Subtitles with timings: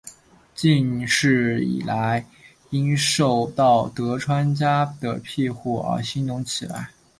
[0.55, 2.25] 近世以来
[2.71, 6.89] 因受到德川家的庇佑而兴隆起来。